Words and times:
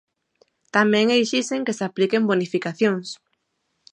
Tamén 0.75 1.07
exixen 1.21 1.65
que 1.65 1.75
se 1.77 1.83
apliquen 1.89 2.27
bonificacións. 2.29 3.07